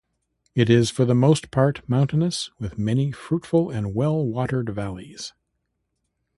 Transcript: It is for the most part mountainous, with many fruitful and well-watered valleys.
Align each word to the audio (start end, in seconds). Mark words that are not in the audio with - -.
It 0.55 0.67
is 0.71 0.89
for 0.89 1.05
the 1.05 1.13
most 1.13 1.51
part 1.51 1.87
mountainous, 1.87 2.49
with 2.57 2.75
many 2.79 3.11
fruitful 3.11 3.69
and 3.69 3.93
well-watered 3.93 4.69
valleys. 4.73 5.31